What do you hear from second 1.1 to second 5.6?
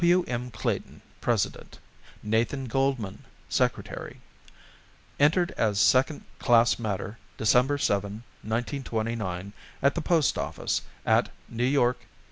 President; Nathan Goldmann, Secretary. Entered